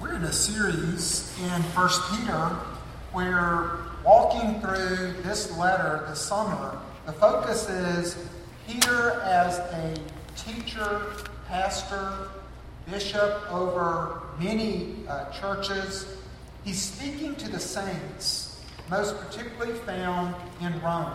[0.00, 2.56] We're in a series in First Peter.
[3.14, 6.78] We're walking through this letter this summer.
[7.04, 8.16] The focus is
[8.66, 9.94] Peter as a
[10.36, 11.02] teacher,
[11.48, 12.28] pastor,
[12.90, 16.16] bishop over many uh, churches.
[16.64, 18.58] He's speaking to the saints,
[18.88, 21.12] most particularly found in Rome.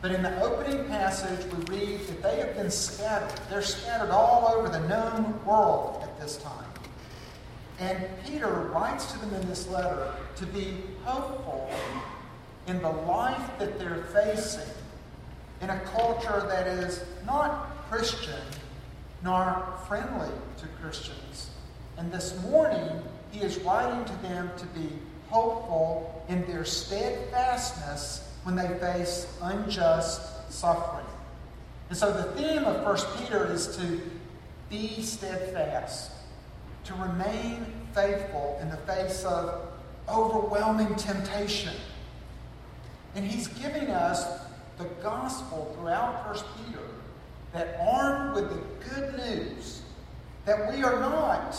[0.00, 3.38] But in the opening passage, we read that they have been scattered.
[3.50, 6.69] They're scattered all over the known world at this time.
[7.80, 11.70] And Peter writes to them in this letter to be hopeful
[12.66, 14.68] in the life that they're facing
[15.62, 18.40] in a culture that is not Christian
[19.22, 21.50] nor friendly to Christians.
[21.96, 24.88] And this morning, he is writing to them to be
[25.28, 31.06] hopeful in their steadfastness when they face unjust suffering.
[31.88, 34.00] And so the theme of 1 Peter is to
[34.68, 36.12] be steadfast,
[36.84, 39.68] to remain faithful in the face of
[40.08, 41.74] overwhelming temptation.
[43.14, 44.24] And he's giving us
[44.78, 46.84] the gospel throughout 1 Peter
[47.52, 49.82] that armed with the good news
[50.44, 51.56] that we are not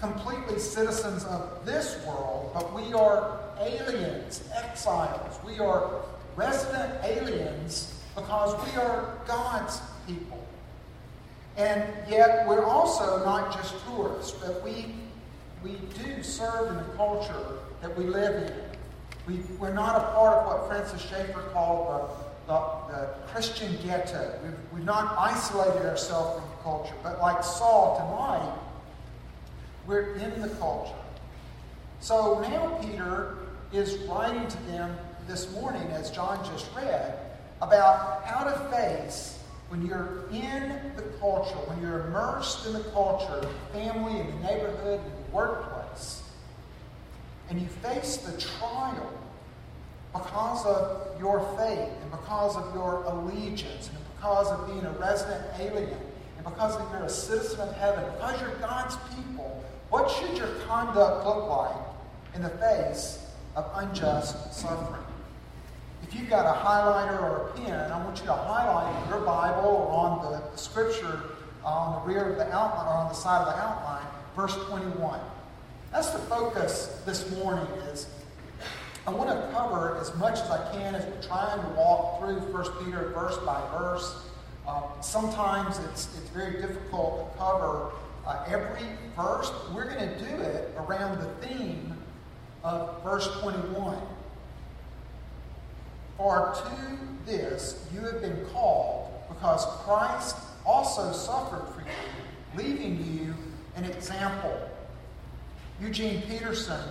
[0.00, 5.38] completely citizens of this world, but we are aliens, exiles.
[5.44, 6.02] We are
[6.36, 10.47] resident aliens because we are God's people.
[11.58, 14.94] And yet, we're also not just tourists, but we,
[15.64, 18.54] we do serve in the culture that we live in.
[19.26, 22.10] We, we're not a part of what Francis Schaeffer called
[22.46, 24.38] the, the, the Christian ghetto.
[24.44, 28.56] We've, we've not isolated ourselves from the culture, but like Saul tonight,
[29.84, 30.94] we're in the culture.
[31.98, 33.36] So now Peter
[33.72, 37.18] is writing to them this morning, as John just read,
[37.60, 39.37] about how to face
[39.68, 45.00] when you're in the culture, when you're immersed in the culture, family, and the neighborhood,
[45.00, 46.22] and the workplace,
[47.50, 49.12] and you face the trial
[50.12, 55.44] because of your faith, and because of your allegiance, and because of being a resident
[55.60, 55.98] alien,
[56.36, 60.48] and because of you're a citizen of heaven, because you're God's people, what should your
[60.66, 61.76] conduct look like
[62.34, 65.07] in the face of unjust suffering?
[66.02, 69.20] If you've got a highlighter or a pen, I want you to highlight in your
[69.20, 71.22] Bible or on the scripture
[71.64, 75.20] on the rear of the outline or on the side of the outline, verse 21.
[75.92, 78.08] That's the focus this morning is
[79.06, 82.40] I want to cover as much as I can as we're trying to walk through
[82.40, 84.26] 1 Peter verse by verse.
[84.66, 87.90] Uh, sometimes it's, it's very difficult to cover
[88.26, 88.86] uh, every
[89.16, 89.50] verse.
[89.74, 91.96] We're going to do it around the theme
[92.62, 93.98] of verse 21.
[96.18, 100.36] For to this you have been called, because Christ
[100.66, 103.34] also suffered for you, leaving you
[103.76, 104.68] an example.
[105.80, 106.82] Eugene Peterson,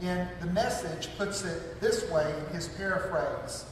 [0.00, 3.64] in the message, puts it this way in his paraphrase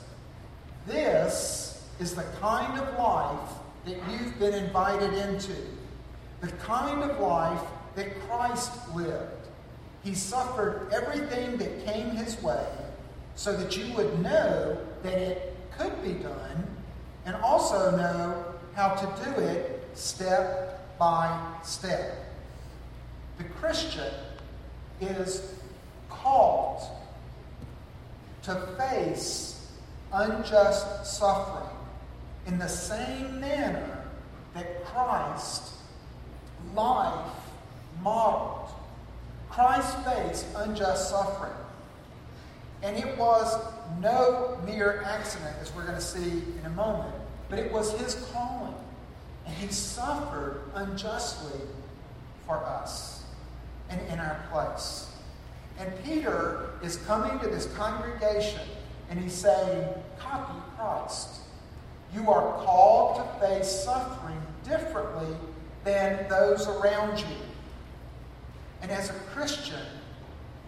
[0.87, 3.51] This is the kind of life
[3.87, 5.57] that you've been invited into
[6.41, 7.61] the kind of life
[7.97, 9.49] that Christ lived.
[10.05, 12.65] He suffered everything that came his way
[13.35, 16.67] so that you would know that it could be done
[17.27, 18.45] and also know
[18.75, 22.15] how to do it step by step.
[23.39, 24.13] The Christian
[25.01, 25.55] is
[26.09, 26.83] called
[28.43, 29.71] to face
[30.13, 31.71] unjust suffering
[32.47, 34.05] in the same manner
[34.55, 35.75] that Christ
[36.75, 37.33] life
[38.03, 38.71] modeled.
[39.51, 41.53] Christ faced unjust suffering.
[42.83, 43.57] And it was
[44.01, 47.15] no mere accident, as we're going to see in a moment,
[47.49, 48.75] but it was his calling.
[49.47, 51.61] And he suffered unjustly
[52.47, 53.25] for us
[53.91, 55.11] and in our place.
[55.79, 58.61] And Peter is coming to this congregation
[59.11, 61.41] and he's saying, Copy Christ.
[62.15, 65.35] You are called to face suffering differently
[65.85, 67.37] than those around you.
[68.83, 69.81] And as a Christian,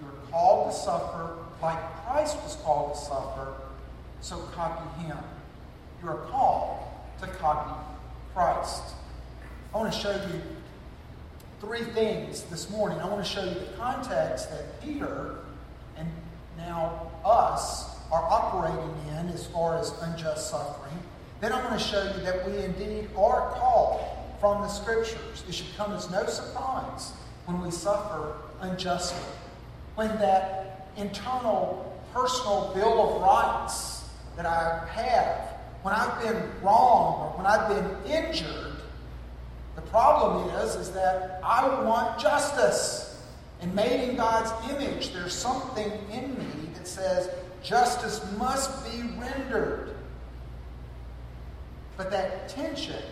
[0.00, 3.54] you are called to suffer like Christ was called to suffer,
[4.20, 5.16] so copy him.
[6.02, 6.80] You are called
[7.20, 7.80] to copy
[8.34, 8.82] Christ.
[9.72, 10.42] I want to show you
[11.60, 12.98] three things this morning.
[12.98, 15.36] I want to show you the context that Peter
[15.96, 16.08] and
[16.58, 20.98] now us are operating in as far as unjust suffering.
[21.40, 24.04] Then I want to show you that we indeed are called
[24.40, 25.44] from the scriptures.
[25.48, 27.12] It should come as no surprise
[27.46, 29.22] when we suffer unjustly.
[29.94, 30.61] When that
[30.96, 34.04] internal personal bill of rights
[34.36, 35.48] that I have,
[35.82, 38.76] when I've been wrong or when I've been injured,
[39.74, 43.08] the problem is, is that I want justice.
[43.60, 47.30] And made in God's image, there's something in me that says
[47.62, 49.94] justice must be rendered.
[51.96, 53.02] But that tension,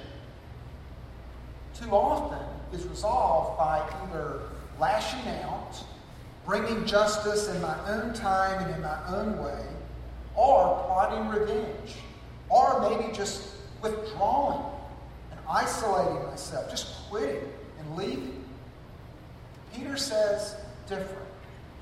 [1.74, 4.40] too often, is resolved by either
[4.80, 5.84] lashing out,
[6.44, 9.62] bringing justice in my own time and in my own way,
[10.34, 11.96] or plotting revenge,
[12.48, 14.64] or maybe just withdrawing
[15.30, 17.48] and isolating myself, just quitting
[17.78, 18.44] and leaving.
[19.74, 20.56] Peter says
[20.88, 21.28] different.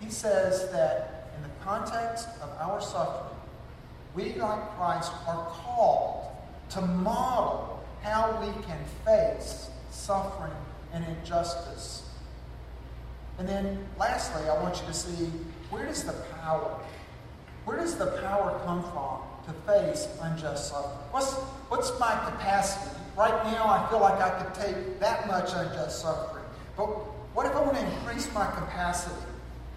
[0.00, 3.36] He says that in the context of our suffering,
[4.14, 6.26] we, like Christ, are called
[6.70, 10.52] to model how we can face suffering
[10.92, 12.07] and injustice.
[13.38, 15.26] And then, lastly, I want you to see
[15.70, 16.80] where does the power,
[17.64, 20.98] where does the power come from to face unjust suffering?
[21.12, 21.32] What's,
[21.68, 22.96] what's my capacity?
[23.16, 26.44] Right now, I feel like I could take that much unjust suffering.
[26.76, 26.86] But
[27.34, 29.14] what if I want to increase my capacity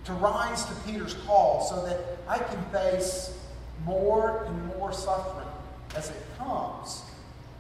[0.06, 3.38] to rise to Peter's call so that I can face
[3.86, 5.48] more and more suffering
[5.96, 7.04] as it comes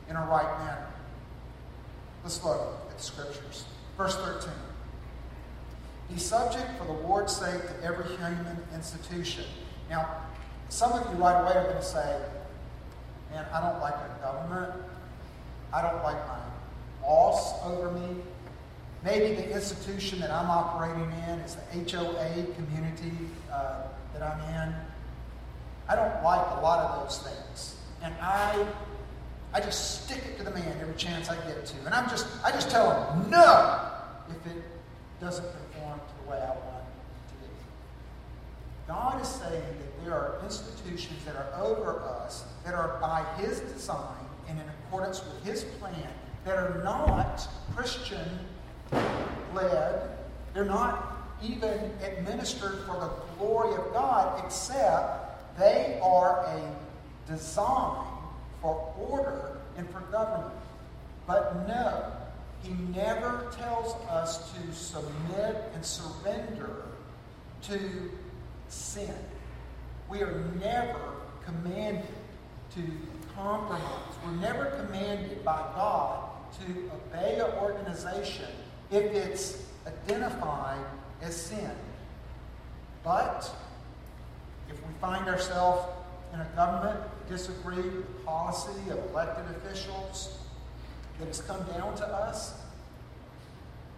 [0.09, 0.87] in a right manner?
[2.23, 2.59] Let's look
[2.89, 3.65] at the scriptures.
[3.97, 4.51] Verse 13.
[6.13, 9.45] Be subject for the Lord's sake to every human institution.
[9.89, 10.23] Now,
[10.69, 12.21] some of you right away are going to say,
[13.31, 14.73] man, I don't like a government.
[15.73, 16.39] I don't like my
[17.01, 18.17] boss over me.
[19.03, 23.13] Maybe the institution that I'm operating in is the HOA community
[23.51, 24.75] uh, that I'm in.
[25.87, 27.77] I don't like a lot of those things.
[28.03, 28.65] And I
[29.53, 31.77] I just stick it to the man every chance I get to.
[31.85, 33.89] And I'm just I just tell him no
[34.29, 34.63] if it
[35.19, 35.45] doesn't
[36.31, 36.85] way I want
[37.27, 37.53] to be.
[38.87, 43.59] God is saying that there are institutions that are over us that are by his
[43.59, 44.15] design
[44.47, 46.07] and in accordance with his plan
[46.45, 48.27] that are not Christian
[49.53, 50.09] led.
[50.53, 58.05] They're not even administered for the glory of God, except they are a design
[58.61, 60.53] for order and for government.
[61.27, 62.11] But no,
[62.63, 66.83] he never tells us to submit and surrender
[67.63, 68.11] to
[68.69, 69.13] sin.
[70.09, 71.13] We are never
[71.45, 72.05] commanded
[72.75, 72.81] to
[73.35, 74.15] compromise.
[74.25, 76.29] We're never commanded by God
[76.59, 78.47] to obey an organization
[78.91, 80.85] if it's identified
[81.21, 81.71] as sin.
[83.03, 83.49] But
[84.69, 85.87] if we find ourselves
[86.33, 90.37] in a government disagree with the policy of elected officials
[91.21, 92.53] that has come down to us,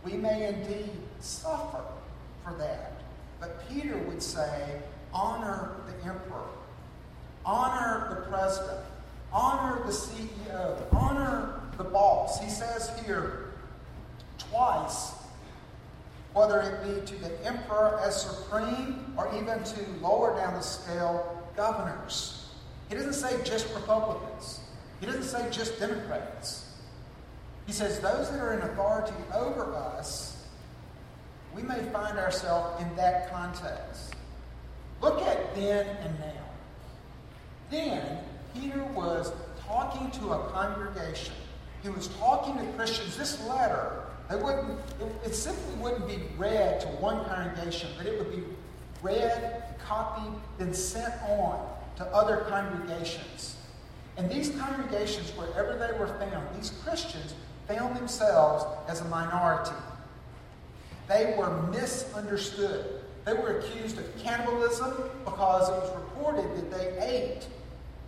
[0.04, 0.92] we may indeed
[1.22, 1.81] suffer
[2.44, 2.92] for that.
[3.40, 4.81] But Peter would say,
[5.14, 6.48] honor the emperor,
[7.46, 8.81] honor the president,
[9.31, 12.42] honor the CEO, honor the boss.
[12.42, 13.54] He says here
[14.38, 15.14] twice,
[16.34, 21.42] whether it be to the emperor as supreme or even to lower down the scale,
[21.56, 22.50] governors.
[22.90, 24.60] He doesn't say just Republicans.
[25.00, 26.62] He doesn't say just Democrats.
[27.65, 30.45] He says those that are in authority over us,
[31.56, 34.15] we may find ourselves in that context.
[35.01, 36.45] Look at then and now.
[37.69, 38.18] Then
[38.54, 39.31] Peter was
[39.65, 41.33] talking to a congregation
[41.83, 43.18] he was talking to Christians.
[43.18, 44.80] This letter, it, wouldn't,
[45.25, 48.42] it, simply wouldn't be read to one congregation, but it would be
[49.01, 53.58] read, copied, then sent on to other congregations.
[54.15, 57.34] And these congregations, wherever they were found, these Christians
[57.67, 59.75] found themselves as a minority.
[61.08, 63.01] They were misunderstood.
[63.25, 64.93] They were accused of cannibalism
[65.25, 67.48] because it was reported that they ate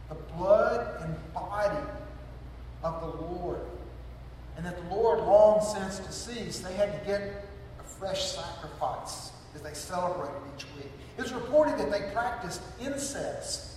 [0.10, 1.88] the blood and body
[2.84, 3.62] of the Lord.
[4.58, 7.46] And that the Lord long since deceased, they had to get
[7.80, 10.92] a fresh sacrifice as they celebrated each week.
[11.18, 13.72] It was reported that they practiced incest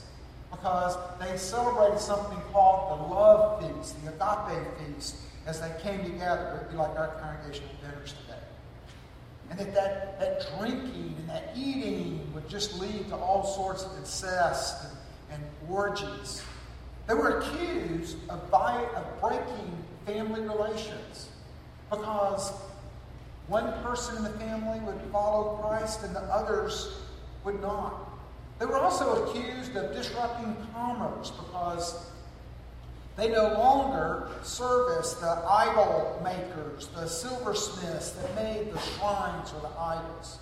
[0.50, 5.16] because they celebrated something called the love feast, the agape feast,
[5.48, 6.52] as they came together.
[6.54, 8.38] It would be like our congregational dinners today.
[9.50, 13.96] And that, that that drinking and that eating would just lead to all sorts of
[13.98, 14.84] incest
[15.30, 16.42] and, and orgies.
[17.06, 21.30] They were accused of, of breaking family relations
[21.90, 22.52] because
[23.46, 26.98] one person in the family would follow Christ and the others
[27.44, 28.10] would not.
[28.58, 32.10] They were also accused of disrupting commerce because
[33.18, 39.76] they no longer service the idol makers, the silversmiths that made the shrines or the
[39.76, 40.38] idols.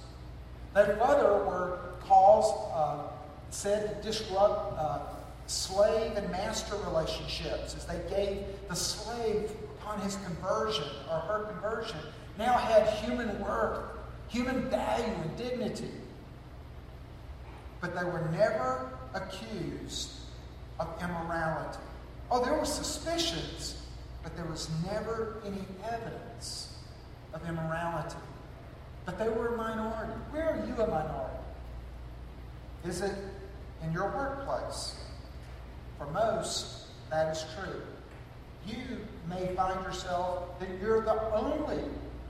[0.75, 3.09] They further were caused, uh,
[3.49, 4.99] said to disrupt uh,
[5.47, 11.99] slave and master relationships as they gave the slave upon his conversion or her conversion
[12.37, 13.81] now had human worth,
[14.29, 15.93] human value and dignity.
[17.81, 20.11] But they were never accused
[20.79, 21.86] of immorality.
[22.31, 23.81] Oh, there were suspicions,
[24.23, 26.75] but there was never any evidence
[27.33, 28.17] of immorality.
[29.05, 30.13] But they were a minority.
[30.31, 31.37] Where are you a minority?
[32.85, 33.15] Is it
[33.85, 34.97] in your workplace?
[35.99, 37.83] For most, that is true.
[38.67, 41.85] You may find yourself that you're the only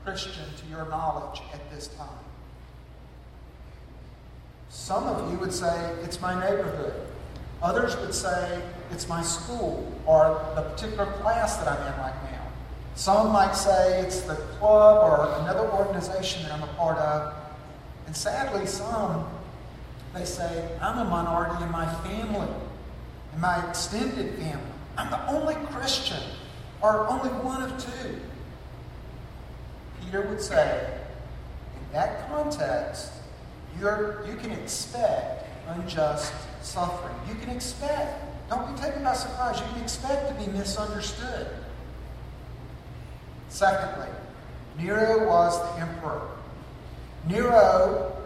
[0.04, 2.08] Christian to your knowledge at this time.
[4.68, 6.94] Some of you would say, it's my neighborhood.
[7.62, 12.46] Others would say, it's my school or the particular class that I'm in right now.
[12.94, 17.34] Some might say it's the club or another organization that I'm a part of.
[18.06, 19.28] And sadly, some,
[20.14, 22.48] they say, I'm a minority in my family,
[23.34, 24.72] in my extended family.
[24.96, 26.22] I'm the only Christian
[26.80, 28.20] or only one of two.
[30.00, 30.98] Peter would say,
[31.74, 33.12] in that context,
[33.78, 37.14] you're, you can expect unjust suffering.
[37.28, 41.48] You can expect, don't be taken by surprise, you can expect to be misunderstood.
[43.48, 44.08] Secondly,
[44.78, 46.28] Nero was the emperor.
[47.28, 48.16] Nero,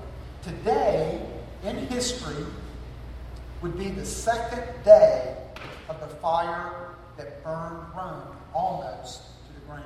[0.43, 1.25] today
[1.65, 2.45] in history,
[3.63, 5.37] would be the second day
[5.89, 6.73] of the fire
[7.17, 9.85] that burned Rome almost to the ground.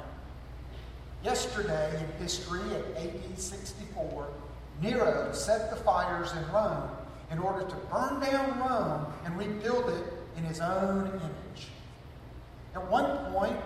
[1.23, 4.29] Yesterday in history, in AD 64,
[4.83, 6.89] Nero set the fires in Rome
[7.31, 11.69] in order to burn down Rome and rebuild it in his own image.
[12.75, 13.57] At one point,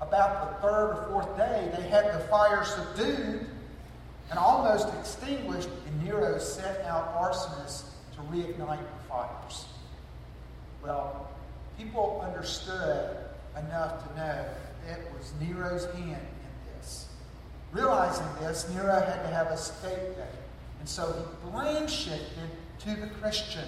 [0.00, 3.46] about the third or fourth day, they had the fire subdued
[4.30, 9.66] and almost extinguished, and Nero sent out arsonists to reignite the fires.
[10.82, 11.30] Well,
[11.76, 13.16] people understood
[13.56, 14.44] enough to know
[14.86, 17.08] that it was Nero's hand in this.
[17.72, 20.26] Realizing this, Nero had to have a scapegoat.
[20.78, 22.50] And so he blame shifted
[22.80, 23.64] to the Christian.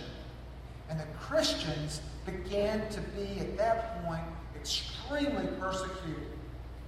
[0.89, 4.23] And the Christians began to be, at that point,
[4.57, 6.27] extremely persecuted.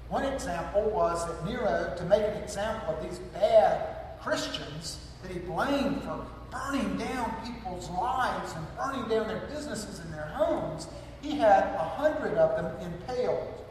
[0.09, 5.39] One example was that Nero, to make an example of these bad Christians that he
[5.39, 10.87] blamed for burning down people's lives and burning down their businesses and their homes,
[11.23, 13.65] he had a hundred of them impaled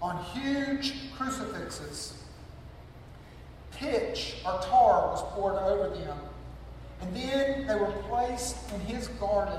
[0.00, 2.22] on huge crucifixes.
[3.72, 6.18] Pitch or tar was poured over them.
[7.00, 9.58] And then they were placed in his garden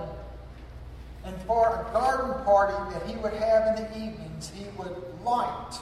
[1.26, 5.78] and for a garden party that he would have in the evenings, he would light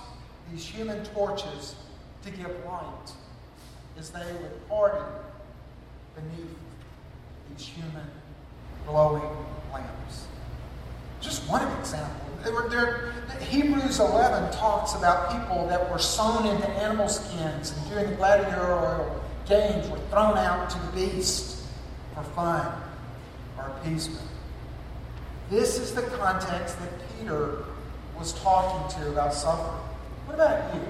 [0.51, 1.75] these human torches
[2.23, 3.11] to give light
[3.97, 5.03] as they would party
[6.15, 6.55] beneath
[7.49, 8.05] these human
[8.87, 9.21] glowing
[9.73, 10.25] lamps.
[11.21, 12.27] Just one example.
[12.43, 18.09] There, there, Hebrews 11 talks about people that were sewn into animal skins and during
[18.09, 21.63] the gladiatorial games were thrown out to the beast
[22.15, 22.71] for fun
[23.57, 24.30] or appeasement.
[25.51, 26.89] This is the context that
[27.19, 27.65] Peter
[28.17, 29.81] was talking to about suffering.
[30.25, 30.81] What about you?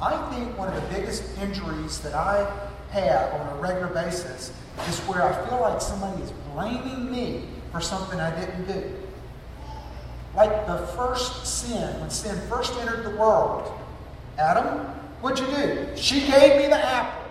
[0.00, 2.48] I think one of the biggest injuries that I
[2.92, 4.52] have on a regular basis
[4.88, 8.94] is where I feel like somebody is blaming me for something I didn't do.
[10.36, 13.76] Like the first sin, when sin first entered the world.
[14.38, 14.86] Adam,
[15.20, 15.88] what'd you do?
[15.96, 17.24] She gave me the apple.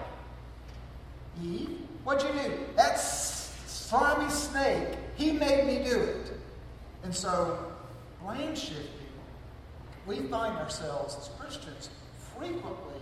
[1.42, 1.70] Eve,
[2.04, 2.52] what'd you do?
[2.76, 6.34] That slimy snake he made me do it.
[7.04, 7.72] And so,
[8.24, 8.90] blame shifting,
[10.06, 11.90] we find ourselves as Christians
[12.38, 13.02] frequently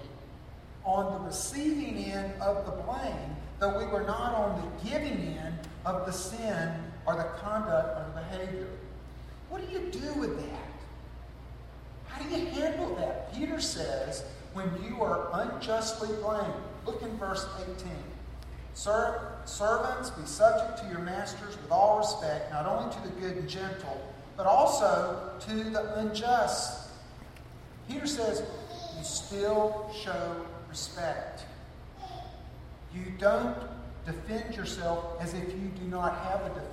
[0.86, 5.58] on the receiving end of the blame, though we were not on the giving end
[5.86, 6.74] of the sin
[7.06, 8.68] or the conduct or the behavior.
[9.50, 10.74] What do you do with that?
[12.08, 13.34] How do you handle that?
[13.34, 16.54] Peter says, when you are unjustly blamed,
[16.86, 17.92] look in verse 18.
[18.74, 23.38] Sir, servants, be subject to your masters with all respect, not only to the good
[23.38, 24.02] and gentle,
[24.38, 26.90] but also to the unjust.
[27.88, 28.44] Peter says,
[28.98, 30.36] you still show
[30.70, 31.46] respect.
[32.94, 33.58] You don't
[34.06, 36.70] defend yourself as if you do not have a defender.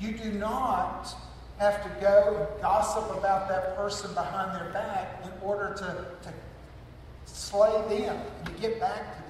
[0.00, 1.14] You do not
[1.58, 6.34] have to go and gossip about that person behind their back in order to, to
[7.26, 9.21] slay them and to get back to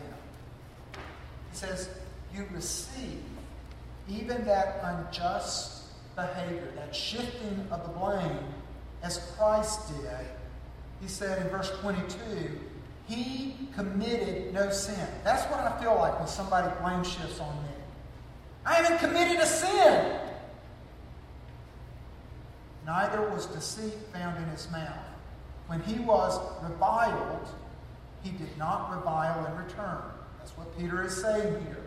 [1.53, 1.91] he says,
[2.35, 3.23] You receive
[4.09, 5.85] even that unjust
[6.17, 8.39] behavior, that shifting of the blame,
[9.03, 10.27] as Christ did.
[11.01, 12.19] He said in verse 22,
[13.07, 15.07] He committed no sin.
[15.25, 17.69] That's what I feel like when somebody blame shifts on me.
[18.65, 20.19] I haven't committed a sin.
[22.87, 25.07] Neither was deceit found in his mouth.
[25.67, 27.49] When he was reviled,
[28.23, 30.03] he did not revile in return.
[30.43, 31.85] That's what Peter is saying here.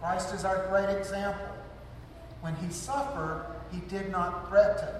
[0.00, 1.48] Christ is our great example.
[2.40, 4.94] When he suffered, he did not threaten,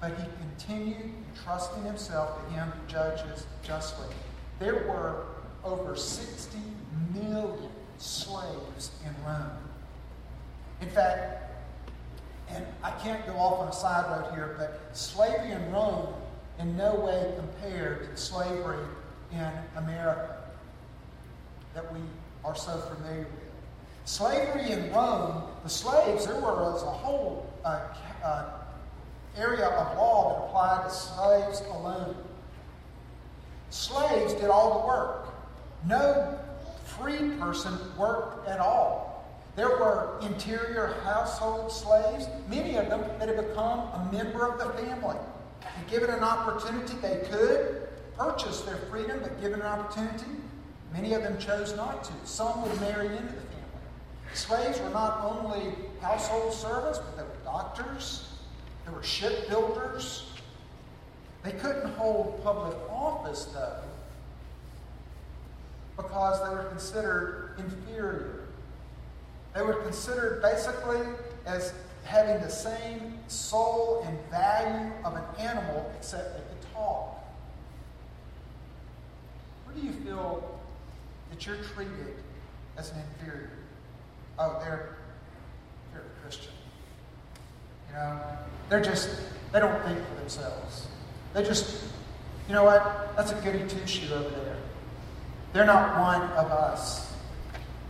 [0.00, 4.12] but he continued entrusting himself to him who judges justly.
[4.58, 5.26] There were
[5.62, 6.58] over 60
[7.14, 9.52] million slaves in Rome.
[10.80, 11.52] In fact,
[12.48, 16.14] and I can't go off on a side road here, but slavery in Rome
[16.58, 18.84] in no way compared to slavery
[19.32, 20.33] in America
[21.74, 22.00] that we
[22.44, 23.28] are so familiar with.
[24.04, 27.80] Slavery in Rome, the slaves, there was a whole uh,
[28.22, 28.50] uh,
[29.36, 32.14] area of law that applied to slaves alone.
[33.70, 35.34] Slaves did all the work.
[35.86, 36.38] No
[36.84, 39.24] free person worked at all.
[39.56, 44.82] There were interior household slaves, many of them that had become a member of the
[44.82, 45.16] family.
[45.76, 50.26] And given an opportunity, they could purchase their freedom, but given an opportunity,
[50.94, 52.12] many of them chose not to.
[52.24, 53.84] Some would marry into the family.
[54.32, 58.28] Slaves were not only household servants, but they were doctors,
[58.86, 60.30] they were shipbuilders.
[61.42, 63.80] They couldn't hold public office, though,
[65.96, 68.40] because they were considered inferior.
[69.54, 71.00] They were considered basically
[71.44, 71.74] as
[72.04, 77.22] having the same soul and value of an animal, except they could talk.
[79.64, 80.53] Where do you feel
[81.34, 82.14] that you're treated
[82.76, 83.50] as an inferior?
[84.38, 84.96] Oh, they're,
[85.92, 86.52] they're a Christian.
[87.88, 88.20] You know,
[88.68, 89.10] they're just,
[89.52, 90.86] they don't think for themselves.
[91.32, 91.82] They just,
[92.46, 93.16] you know what?
[93.16, 94.56] That's a goody two shoe over there.
[95.52, 97.12] They're not one of us.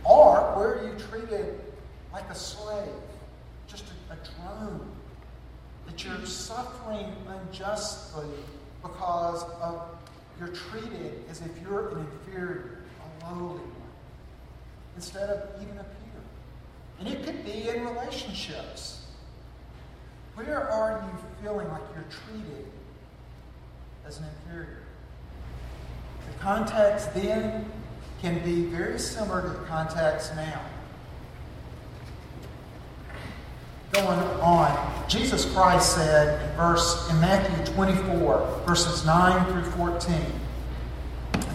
[0.03, 1.61] Or where you treated
[2.11, 2.89] like a slave,
[3.67, 4.89] just a, a drone?
[5.85, 8.25] That you're suffering unjustly
[8.81, 9.83] because of
[10.39, 12.74] you're treated as if you're an inferior,
[13.25, 13.61] lowly one,
[14.95, 16.21] instead of even a peer.
[16.99, 19.05] And it could be in relationships.
[20.35, 22.65] Where are you feeling like you're treated
[24.05, 24.83] as an inferior?
[26.31, 27.71] The context then
[28.21, 30.61] can be very similar to the context now.
[33.91, 40.44] Going on, Jesus Christ said in verse in Matthew 24, verses 9 through 14, and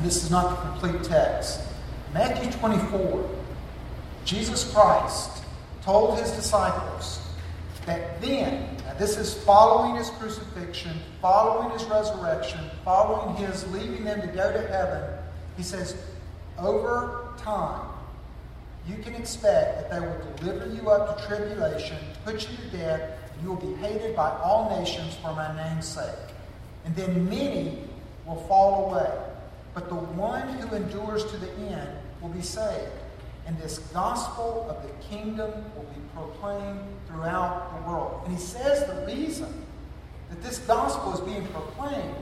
[0.02, 1.60] this is not the complete text.
[2.12, 3.28] Matthew 24,
[4.24, 5.44] Jesus Christ
[5.82, 7.20] told his disciples
[7.86, 14.26] that then, this is following his crucifixion, following his resurrection, following his leaving them to
[14.28, 15.02] go to heaven,
[15.56, 15.96] he says,
[16.58, 17.88] over time,
[18.86, 23.00] you can expect that they will deliver you up to tribulation, put you to death,
[23.32, 26.34] and you will be hated by all nations for my name's sake.
[26.84, 27.78] And then many
[28.26, 29.30] will fall away.
[29.74, 32.92] But the one who endures to the end will be saved.
[33.46, 38.22] And this gospel of the kingdom will be proclaimed throughout the world.
[38.24, 39.66] And he says the reason
[40.28, 42.14] that this gospel is being proclaimed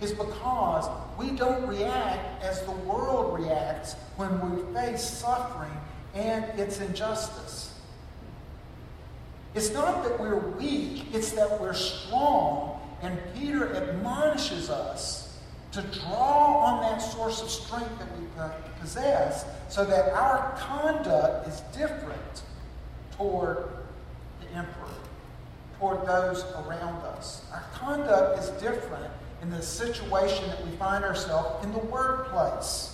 [0.00, 0.88] is because
[1.18, 5.72] we don't react as the world reacts when we face suffering
[6.14, 7.72] and its injustice.
[9.54, 12.80] It's not that we're weak, it's that we're strong.
[13.02, 15.23] And Peter admonishes us
[15.74, 18.24] to draw on that source of strength that we
[18.80, 22.42] possess so that our conduct is different
[23.16, 23.68] toward
[24.40, 24.88] the emperor,
[25.78, 27.44] toward those around us.
[27.52, 29.10] Our conduct is different
[29.42, 32.90] in the situation that we find ourselves in the workplace.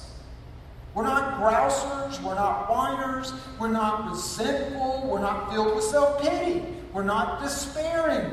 [0.94, 6.64] We're not grousers, we're not whiners, we're not resentful, we're not filled with self pity,
[6.92, 8.32] we're not despairing,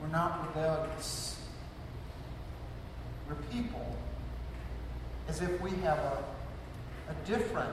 [0.00, 1.29] we're not rebellious.
[3.30, 3.86] We're people
[5.28, 6.24] as if we have a,
[7.10, 7.72] a different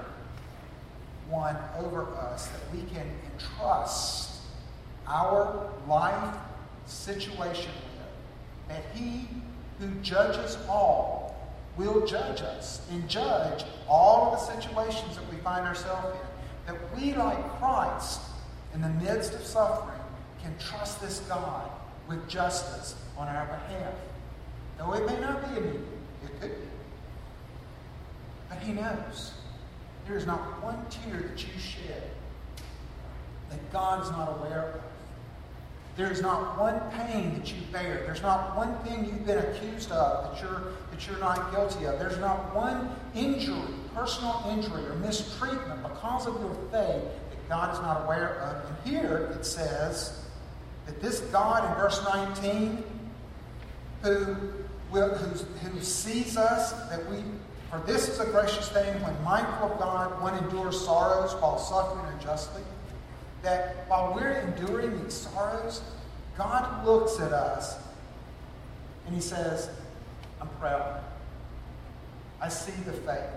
[1.29, 4.41] one over us that we can entrust
[5.07, 6.35] our life
[6.85, 9.27] situation with, that He
[9.79, 11.35] who judges all
[11.75, 16.73] will judge us and judge all of the situations that we find ourselves in.
[16.73, 18.21] That we, like Christ,
[18.75, 19.99] in the midst of suffering,
[20.41, 21.71] can trust this God
[22.07, 23.93] with justice on our behalf.
[24.77, 25.81] Though it may not be immediate,
[26.23, 26.67] it could be.
[28.49, 29.33] But He knows.
[30.07, 32.03] There is not one tear that you shed
[33.49, 34.81] that God is not aware of.
[35.97, 38.03] There is not one pain that you bear.
[38.05, 41.97] There's not one thing you've been accused of that you're, that you're not guilty of.
[41.97, 47.81] There's not one injury, personal injury, or mistreatment because of your faith that God is
[47.81, 48.69] not aware of.
[48.69, 50.23] And here it says
[50.85, 52.83] that this God in verse 19,
[54.03, 54.37] who
[54.91, 57.17] will, who sees us, that we,
[57.69, 62.05] for this is a gracious thing when mindful of God, one endures sorrows while suffering
[62.13, 62.63] unjustly.
[63.43, 65.81] That while we're enduring these sorrows,
[66.37, 67.77] God looks at us
[69.05, 69.69] and He says,
[70.41, 71.01] I'm proud.
[72.41, 73.31] I see the faith.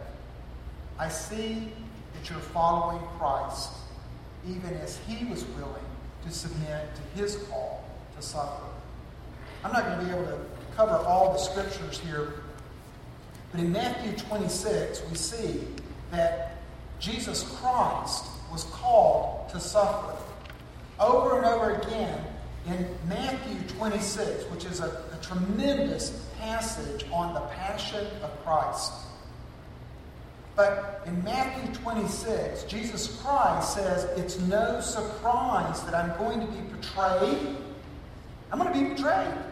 [0.99, 1.73] I see
[2.15, 3.71] that you're following Christ,
[4.47, 5.75] even as He was willing
[6.25, 7.85] to submit to His call
[8.17, 8.65] to suffer.
[9.65, 10.39] I'm not going to be able to
[10.81, 12.33] cover all the scriptures here,
[13.53, 15.61] but in Matthew 26, we see
[16.11, 16.57] that
[16.99, 20.17] Jesus Christ was called to suffer.
[20.99, 22.25] Over and over again
[22.67, 28.93] in Matthew 26, which is a, a tremendous passage on the passion of Christ.
[30.57, 36.61] But in Matthew 26, Jesus Christ says, It's no surprise that I'm going to be
[36.75, 37.57] betrayed.
[38.51, 39.50] I'm going to be betrayed.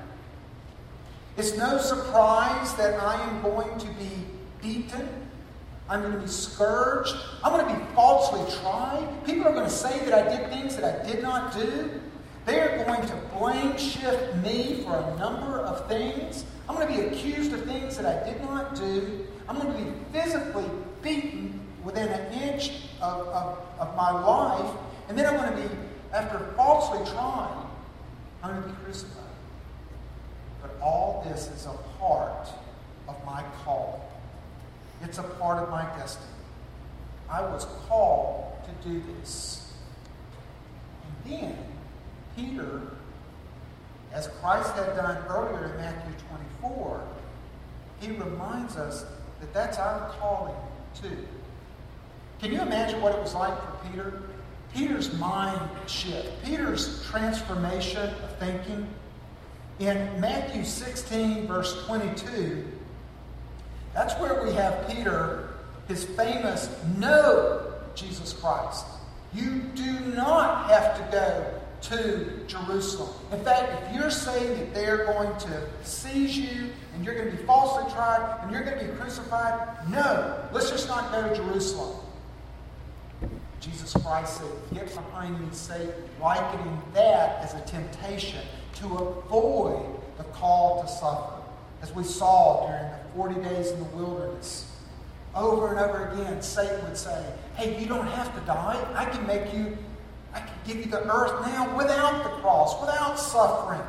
[1.38, 4.10] It's no surprise that I am going to be
[4.60, 5.08] beaten.
[5.88, 7.14] I'm going to be scourged.
[7.44, 9.08] I'm going to be falsely tried.
[9.24, 12.00] People are going to say that I did things that I did not do.
[12.44, 16.44] They are going to blame shift me for a number of things.
[16.68, 19.24] I'm going to be accused of things that I did not do.
[19.48, 20.68] I'm going to be physically
[21.02, 24.76] beaten within an inch of, of, of my life.
[25.08, 25.74] And then I'm going to be,
[26.12, 27.64] after falsely trying,
[28.42, 29.27] I'm going to be crucified.
[30.68, 32.48] But all this is a part
[33.08, 34.10] of my call.
[35.02, 36.26] It's a part of my destiny.
[37.30, 39.72] I was called to do this.
[41.04, 41.58] And then
[42.36, 42.82] Peter,
[44.12, 46.12] as Christ had done earlier in Matthew
[46.60, 47.02] 24,
[48.00, 49.04] he reminds us
[49.40, 50.56] that that's our calling
[51.00, 51.26] too.
[52.40, 54.22] Can you imagine what it was like for Peter?
[54.74, 58.86] Peter's mind shift, Peter's transformation of thinking
[59.78, 62.64] in Matthew 16, verse 22,
[63.94, 65.50] that's where we have Peter,
[65.86, 68.84] his famous no, Jesus Christ.
[69.32, 73.10] You do not have to go to Jerusalem.
[73.32, 77.36] In fact, if you're saying that they're going to seize you and you're going to
[77.36, 81.34] be falsely tried and you're going to be crucified, no, let's just not go to
[81.36, 82.00] Jerusalem.
[83.60, 88.40] Jesus Christ said, Get behind me, Satan, likening that as a temptation
[88.80, 89.84] to avoid
[90.16, 91.34] the call to suffer.
[91.82, 94.70] As we saw during the 40 days in the wilderness,
[95.34, 98.84] over and over again, Satan would say, Hey, you don't have to die.
[98.94, 99.76] I can make you,
[100.32, 103.82] I can give you the earth now without the cross, without suffering.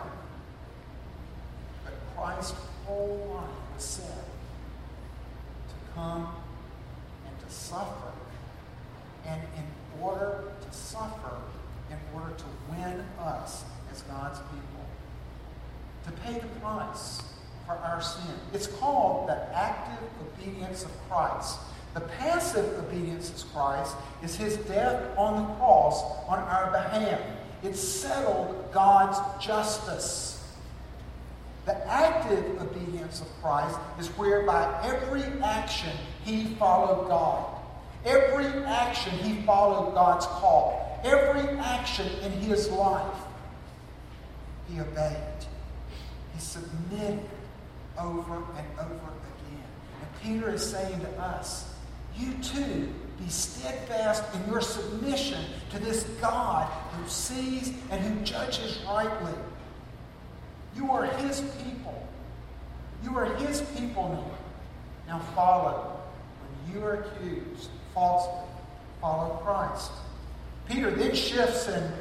[1.83, 6.27] But Christ's whole life was set to come
[7.27, 8.11] and to suffer.
[9.25, 11.37] And in order to suffer,
[11.89, 14.68] in order to win us as God's people
[16.09, 17.21] to pay the price
[17.65, 18.33] for our sin.
[18.53, 21.59] It's called the active obedience of Christ.
[21.93, 27.19] The passive obedience of Christ is his death on the cross on our behalf.
[27.63, 30.43] It settled God's justice.
[31.65, 37.45] The active obedience of Christ is whereby every action he followed God.
[38.05, 41.01] Every action he followed God's call.
[41.03, 43.17] Every action in his life
[44.69, 45.28] he obeyed.
[46.39, 47.19] He submitted
[47.99, 49.67] over and over again.
[49.99, 51.73] And Peter is saying to us,
[52.15, 58.79] you too be steadfast in your submission to this God who sees and who judges
[58.87, 59.33] rightly.
[60.77, 62.07] You are his people.
[63.03, 64.25] You are his people
[65.07, 65.17] now.
[65.17, 65.99] Now follow.
[66.39, 68.47] When you are accused falsely,
[69.01, 69.91] follow Christ.
[70.69, 71.91] Peter then shifts in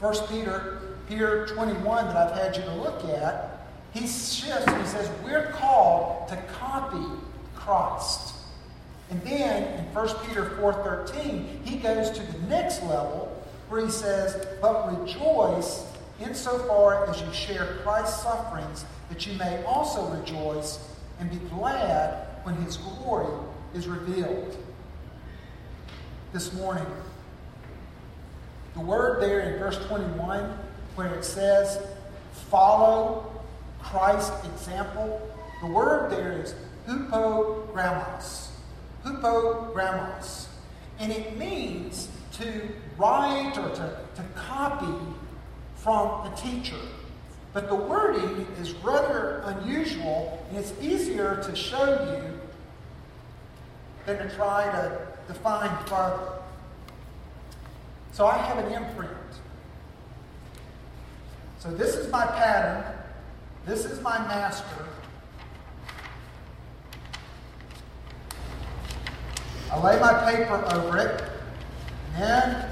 [0.00, 4.86] 1 Peter here 21 that I've had you to look at, he shifts and he
[4.86, 7.04] says, We're called to copy
[7.54, 8.34] Christ.
[9.10, 14.46] And then in 1 Peter 4.13, he goes to the next level where he says,
[14.60, 15.84] But rejoice
[16.20, 20.78] insofar as you share Christ's sufferings, that you may also rejoice
[21.20, 23.32] and be glad when his glory
[23.74, 24.56] is revealed.
[26.32, 26.86] This morning,
[28.74, 30.58] the word there in verse 21
[30.94, 31.78] where it says,
[32.50, 33.30] follow
[33.82, 35.20] Christ's example,
[35.60, 36.54] the word there is
[36.86, 38.48] hupogrammos.
[39.04, 40.46] Hupogrammos.
[40.98, 44.94] And it means to write or to, to copy
[45.76, 46.76] from a teacher.
[47.52, 52.40] But the wording is rather unusual, and it's easier to show you
[54.06, 56.32] than to try to define further.
[58.12, 59.12] So I have an imprint.
[61.64, 62.84] So this is my pattern.
[63.64, 64.84] This is my master.
[69.72, 71.24] I lay my paper over it.
[72.12, 72.70] And then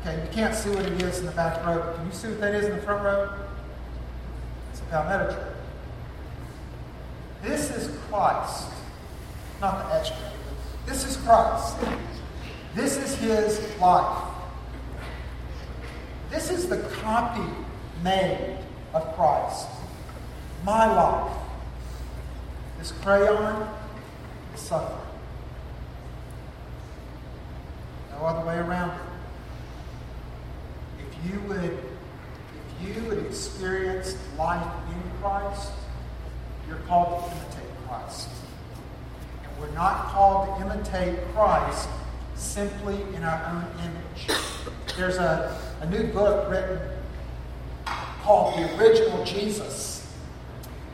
[0.00, 1.92] Okay, you can't see what it is in the back row.
[1.94, 3.34] Can you see what that is in the front row?
[4.72, 5.49] It's a palmetto tree.
[7.42, 8.68] This is Christ,
[9.60, 10.16] not the extra.
[10.86, 11.76] This is Christ.
[12.74, 14.24] This is his life.
[16.30, 17.48] This is the copy
[18.04, 18.58] made
[18.94, 19.68] of Christ.
[20.64, 21.32] My life.
[22.78, 23.68] This crayon
[24.54, 24.98] is suffering.
[28.12, 28.96] No other way around it.
[31.06, 35.72] If you would, if you would experience life in Christ,
[36.70, 38.28] you're called to imitate Christ.
[39.42, 41.88] And we're not called to imitate Christ
[42.36, 44.38] simply in our own image.
[44.96, 46.80] There's a, a new book written
[48.22, 50.06] called The Original Jesus.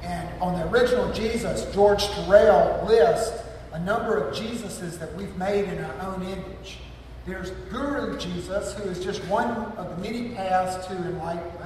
[0.02, 5.64] And on the original Jesus, George Terrell lists a number of Jesuses that we've made
[5.64, 6.78] in our own image.
[7.26, 11.65] There's Guru Jesus, who is just one of the many paths to enlightenment.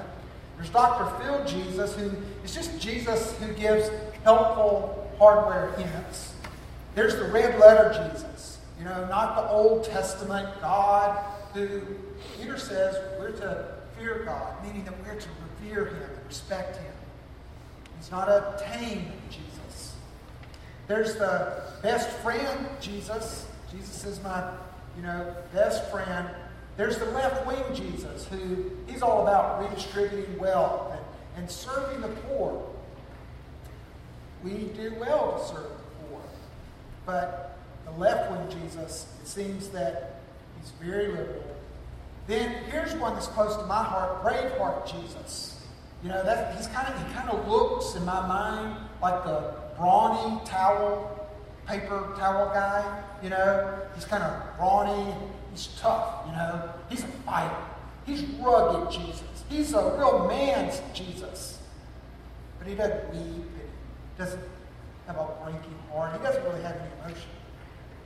[0.61, 1.25] There's Dr.
[1.25, 2.11] Phil Jesus, who
[2.45, 3.91] is just Jesus who gives
[4.25, 6.35] helpful hardware hints.
[6.95, 11.17] There's the red letter Jesus, you know, not the Old Testament God
[11.55, 11.81] who
[12.37, 13.69] Peter says we're to
[13.99, 15.29] fear God, meaning that we're to
[15.63, 16.93] revere him and respect him.
[17.99, 19.95] He's not a tame Jesus.
[20.89, 23.47] There's the best friend Jesus.
[23.73, 24.53] Jesus is my
[24.95, 26.29] you know, best friend.
[26.81, 31.03] There's the left wing Jesus, who he's all about redistributing wealth and,
[31.37, 32.67] and serving the poor.
[34.43, 36.23] We do well to serve the poor.
[37.05, 40.23] But the left wing Jesus, it seems that
[40.59, 41.45] he's very liberal.
[42.27, 45.63] Then here's one that's close to my heart, Braveheart Jesus.
[46.03, 49.53] You know, that he's kind of he kind of looks in my mind like the
[49.77, 51.29] brawny towel,
[51.67, 53.03] paper towel guy.
[53.23, 55.15] You know, he's kind of brawny.
[55.53, 56.27] He's tough.
[56.27, 57.57] You know, he's a fighter.
[58.07, 59.45] He's rugged Jesus.
[59.49, 61.59] He's a real man's Jesus.
[62.59, 63.23] But he doesn't weep.
[63.23, 63.71] And
[64.17, 64.43] he doesn't
[65.07, 66.13] have a breaking heart.
[66.13, 67.31] He doesn't really have any emotion.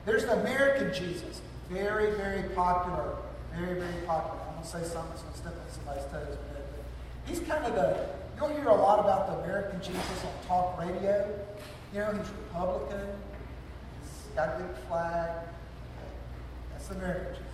[0.05, 1.41] There's the American Jesus.
[1.69, 3.15] Very, very popular.
[3.55, 4.39] Very, very popular.
[4.47, 6.37] I'm going to say something that's going to step on somebody's toes.
[6.53, 6.65] But
[7.25, 8.05] he's kind of the,
[8.37, 11.27] you'll hear a lot about the American Jesus on talk radio.
[11.93, 13.07] You know, he's Republican.
[14.01, 15.31] He's got a big flag.
[16.91, 17.45] American Jesus.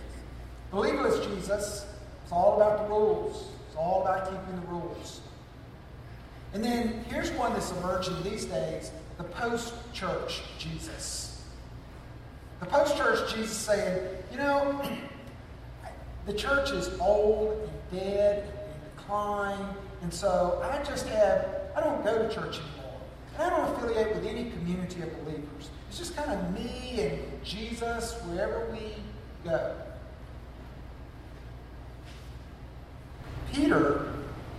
[0.72, 1.86] Believerless Jesus,
[2.22, 3.48] it's all about the rules.
[3.68, 5.20] It's all about keeping the rules.
[6.54, 11.42] And then here's one that's emerging these days the post church Jesus.
[12.60, 14.80] The post church Jesus saying, you know,
[16.26, 21.80] the church is old and dead and in decline, and so I just have, I
[21.80, 23.00] don't go to church anymore.
[23.34, 25.70] And I don't affiliate with any community of believers.
[25.88, 28.94] It's just kind of me and Jesus wherever we
[29.44, 29.74] go.
[33.52, 34.12] Peter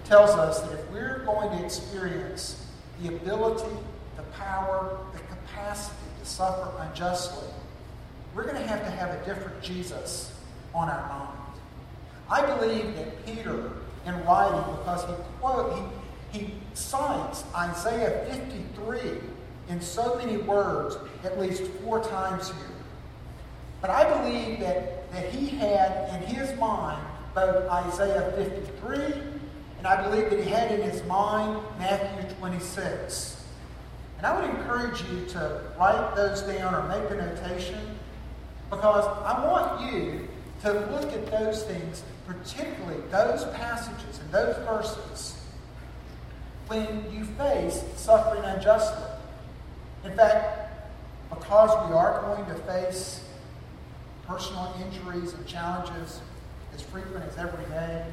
[0.06, 2.67] tells us that if we're going to experience
[3.02, 3.72] the ability,
[4.15, 7.48] the power, the capacity to suffer unjustly,
[8.36, 10.34] we're going to have to have a different Jesus
[10.74, 11.39] on our mind.
[12.30, 13.72] I believe that Peter,
[14.06, 15.91] in writing, because he quote
[16.32, 19.00] he, he cites Isaiah 53
[19.69, 22.58] in so many words, at least four times here.
[23.84, 28.98] But I believe that, that he had in his mind both Isaiah 53
[29.78, 33.46] and I believe that he had in his mind Matthew 26.
[34.17, 38.00] And I would encourage you to write those down or make a notation
[38.69, 40.30] because I want you
[40.62, 45.46] to look at those things, particularly those passages and those verses,
[46.67, 49.04] when you face suffering unjustly.
[50.06, 50.72] In fact,
[51.30, 53.19] because we are going to face
[54.28, 56.22] personal injuries and challenges
[56.74, 58.06] as frequent as every day,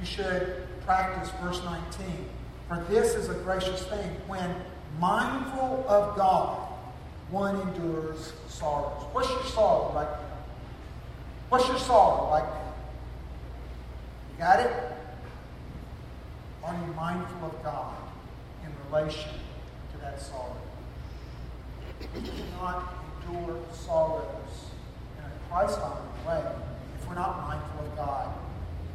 [0.00, 2.28] you should practice verse 19.
[2.68, 4.54] For this is a gracious thing when
[4.98, 6.68] mindful of God,
[7.30, 9.02] one endures sorrows.
[9.12, 10.38] What's your sorrow right now?
[11.48, 12.74] What's your sorrow right now?
[14.32, 14.72] You got it?
[16.64, 17.94] Are you mindful of God
[18.64, 19.30] in relation
[19.92, 20.56] to that sorrow?
[22.00, 22.94] We cannot
[23.28, 24.43] endure sorrows
[25.54, 26.52] in a Christ-honoring way
[26.98, 28.34] if we're not mindful of God.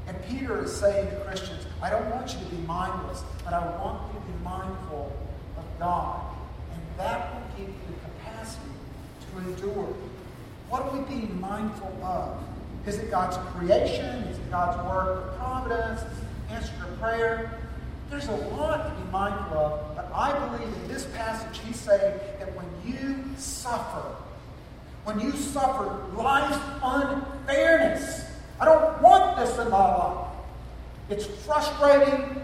[0.08, 3.60] And Peter is saying to Christians, I don't want you to be mindless, but I
[3.78, 5.15] want you to be mindful
[5.58, 6.22] of God.
[6.74, 8.72] And that will give you the capacity
[9.22, 9.93] to endure.
[10.69, 12.41] What are we being mindful of?
[12.86, 14.24] Is it God's creation?
[14.24, 16.02] Is it God's work of providence?
[16.52, 17.52] Answer to prayer?
[18.10, 22.19] There's a lot to be mindful of, but I believe in this passage he's saying
[22.39, 24.15] that when you suffer,
[25.03, 28.25] when you suffer life's unfairness,
[28.59, 30.27] I don't want this in my life.
[31.09, 32.41] It's frustrating.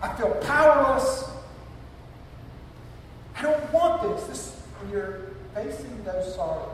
[0.00, 1.24] I feel powerless.
[3.36, 4.26] I don't want this.
[4.28, 5.20] This when you're
[5.54, 6.70] facing those sorrows,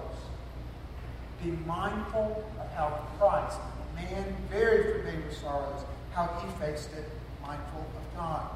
[1.42, 5.82] be mindful of how Christ, a man very familiar with sorrows,
[6.12, 7.10] how he faced it,
[7.42, 8.46] mindful of God.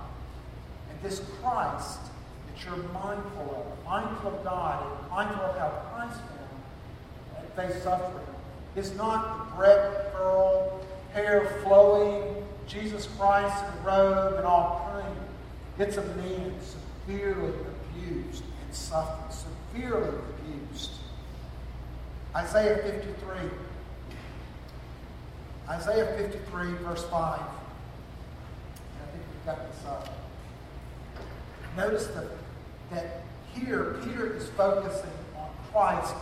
[0.90, 2.00] And this Christ
[2.46, 6.20] that you're mindful of, mindful of God, and mindful of how Christ
[7.58, 8.24] faced suffering,
[8.76, 10.80] is not the bread curl,
[11.12, 15.86] hair flowing, Jesus Christ in robe and all clean.
[15.86, 17.52] It's a man severely
[17.96, 19.36] abused and suffering,
[19.74, 20.92] severely abused.
[22.36, 23.50] Isaiah 53.
[25.68, 27.12] Isaiah 53, verse 5.
[27.12, 27.44] I
[29.10, 30.16] think we've got this up.
[31.76, 32.26] Notice that,
[32.90, 33.22] that
[33.54, 36.14] here Peter is focusing on Christ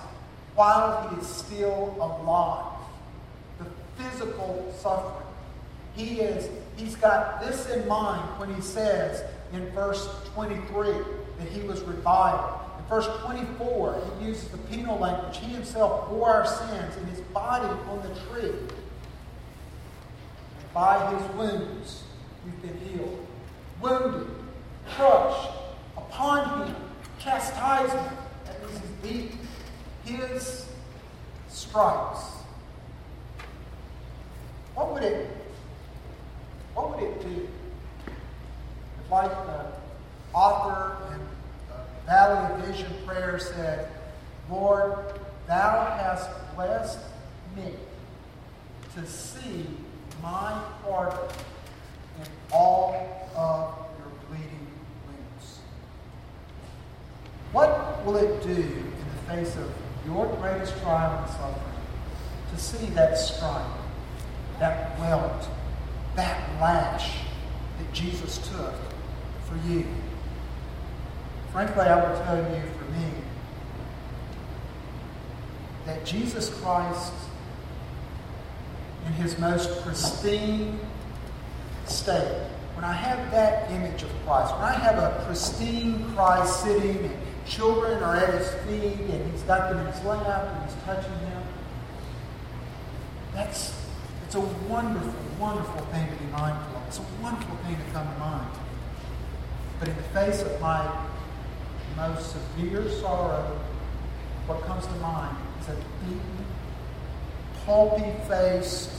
[0.56, 2.72] while he is still alive.
[3.58, 5.26] The physical suffering.
[5.94, 10.88] He is, he's got this in mind when he says in verse 23
[11.38, 12.60] that he was reviled.
[12.78, 15.38] In verse 24, he uses the penal language.
[15.38, 18.50] He himself bore our sins in his body on the tree.
[18.50, 18.68] And
[20.74, 22.02] by his wounds,
[22.44, 23.26] you've been healed.
[23.80, 24.28] Wounded,
[24.94, 25.50] crushed,
[25.96, 26.76] upon him,
[27.18, 28.16] chastisement,
[28.46, 29.45] that means he's beaten
[30.06, 30.66] his
[31.48, 32.20] stripes,
[34.74, 35.30] what would it
[36.74, 37.48] what would it do?
[38.06, 39.66] If like the
[40.34, 41.20] author in
[41.68, 43.88] the Valley of Vision prayer said,
[44.50, 44.94] Lord,
[45.46, 46.98] thou hast blessed
[47.56, 47.72] me
[48.94, 49.66] to see
[50.22, 51.18] my pardon
[52.20, 54.66] in all of your bleeding
[55.06, 55.58] wounds.
[57.52, 59.72] What will it do in the face of
[60.06, 61.62] your greatest trial and suffering,
[62.52, 63.66] to see that stripe,
[64.58, 65.48] that welt,
[66.14, 67.18] that lash
[67.78, 68.74] that Jesus took
[69.44, 69.84] for you.
[71.52, 73.10] Frankly, I will tell you for me
[75.86, 77.12] that Jesus Christ,
[79.06, 80.78] in his most pristine
[81.86, 87.10] state, when I have that image of Christ, when I have a pristine Christ sitting
[87.48, 91.12] Children are at his feet, and he's got them in his lap, and he's touching
[91.12, 91.42] them.
[93.32, 93.74] That's
[94.24, 96.88] it's a wonderful, wonderful thing to be mindful of.
[96.88, 98.50] It's a wonderful thing to come to mind.
[99.78, 100.90] But in the face of my
[101.96, 103.56] most severe sorrow,
[104.46, 106.44] what comes to mind is a beaten,
[107.64, 108.90] pulpy-faced,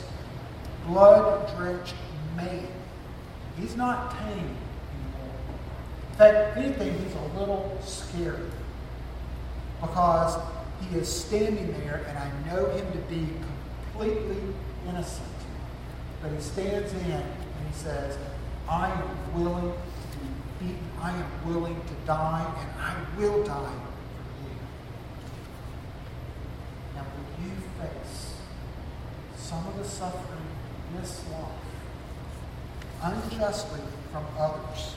[0.86, 1.96] blood-drenched
[2.38, 2.68] man.
[3.60, 4.56] He's not tame
[6.18, 8.50] fact, if anything, he's a little scary
[9.82, 10.42] because
[10.82, 13.28] he is standing there and I know him to be
[13.92, 14.38] completely
[14.88, 15.28] innocent.
[16.22, 18.18] But he stands in and he says,
[18.70, 20.28] I am willing to be
[20.60, 20.90] beaten.
[21.02, 23.72] I am willing to die, and I will die
[24.34, 24.60] for you.
[26.96, 28.34] Now, will you face
[29.38, 30.48] some of the suffering
[30.94, 31.52] in this life
[33.04, 34.96] unjustly from others?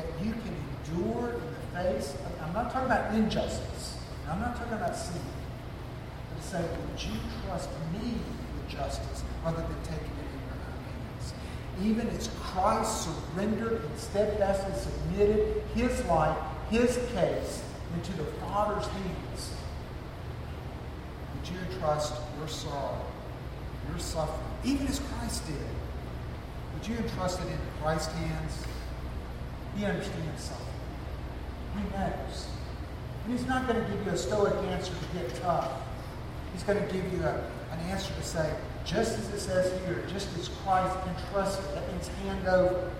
[0.00, 3.96] That you can endure in the face of, I'm not talking about injustice.
[4.28, 5.20] I'm not talking about sin.
[6.34, 10.80] But say, would you trust me with justice rather than taking it in your own
[10.88, 11.34] hands?
[11.82, 16.36] Even as Christ surrendered and steadfastly submitted his life,
[16.70, 19.54] his case, into the Father's hands,
[21.34, 23.00] would you entrust your sorrow,
[23.88, 25.56] your suffering, even as Christ did?
[26.74, 28.64] Would you entrust it into Christ's hands?
[29.76, 30.66] He understands something.
[31.76, 32.48] He knows.
[33.24, 35.70] And he's not going to give you a stoic answer to get tough.
[36.52, 37.34] He's going to give you a,
[37.72, 38.52] an answer to say,
[38.84, 42.90] just as it says here, just as Christ entrusted, that means hand over,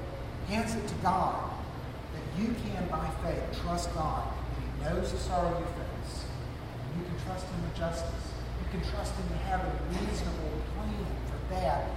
[0.47, 1.51] hands it to God,
[2.15, 6.25] that you can, by faith, trust God, and He knows the sorrow you face.
[6.85, 8.27] And you can trust Him with justice.
[8.63, 11.89] You can trust Him to have a reasonable plan for that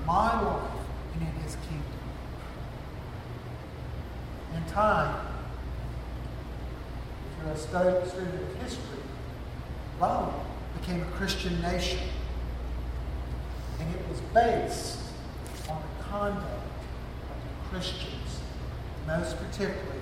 [0.00, 0.70] in my life
[1.14, 2.05] and in His kingdom
[4.56, 5.26] in time,
[7.38, 7.56] if you're a
[8.06, 9.00] student of history,
[10.00, 10.34] Rome
[10.78, 12.00] became a Christian nation.
[13.78, 14.98] And it was based
[15.68, 18.40] on the conduct of the Christians,
[19.06, 20.00] most particularly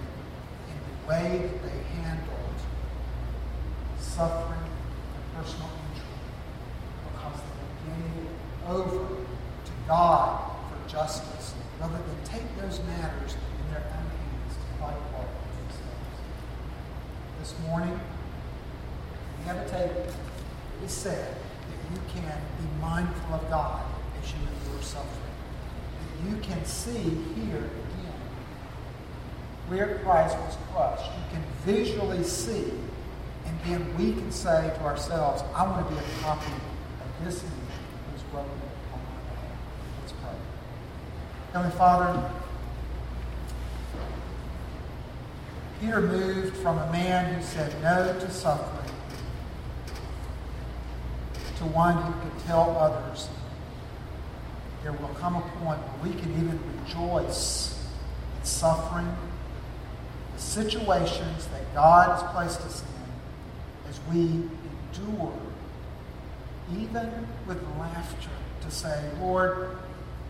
[0.69, 2.59] in the way that they handled
[3.99, 6.07] suffering and personal injury
[7.13, 13.83] because they gave over to God for justice, rather than take those matters in their
[13.83, 15.27] own hands to fight for
[15.59, 16.19] themselves.
[17.45, 18.01] This morning,
[19.45, 20.07] table.
[20.81, 23.85] It is said that you can be mindful of God
[24.19, 25.11] as you endure suffering.
[26.01, 28.21] That you can see here again
[29.69, 31.05] where Christ was crushed.
[31.05, 32.73] You can visually see,
[33.45, 37.43] and then we can say to ourselves, I want to be a copy of this
[37.43, 37.53] image
[38.15, 38.53] was broken
[38.91, 39.59] on my behalf.
[40.01, 40.33] Let's pray.
[41.53, 42.31] Heavenly Father,
[45.81, 48.85] Peter moved from a man who said no to suffering
[51.57, 53.29] to one who could tell others
[54.83, 57.83] there will come a point where we can even rejoice
[58.39, 59.17] in suffering,
[60.35, 64.43] the situations that God has placed us in as we
[64.93, 65.33] endure,
[66.71, 68.29] even with laughter,
[68.61, 69.77] to say, Lord,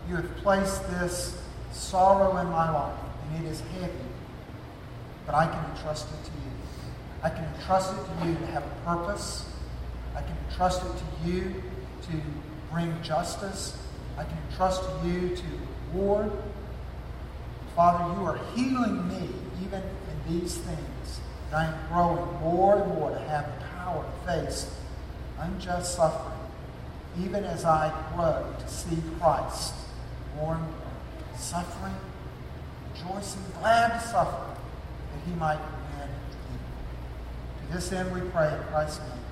[0.07, 1.41] you have placed this
[1.73, 2.97] sorrow in my life,
[3.33, 3.91] and it is heavy,
[5.25, 6.51] but I can entrust it to you.
[7.23, 9.45] I can entrust it to you to have a purpose.
[10.15, 11.63] I can entrust it to you
[12.03, 12.21] to
[12.71, 13.77] bring justice.
[14.17, 15.43] I can entrust to you to
[15.93, 16.31] reward.
[17.75, 19.29] Father, you are healing me
[19.65, 21.19] even in these things.
[21.47, 24.71] And I am growing more and more to have the power to face
[25.39, 26.39] unjust suffering,
[27.19, 29.73] even as I grow to see Christ
[30.37, 30.71] more and more.
[31.37, 31.95] Suffering,
[32.93, 34.54] rejoicing, glad to suffer,
[35.15, 37.67] that he might win me.
[37.67, 39.24] To this end we pray in Christ's name.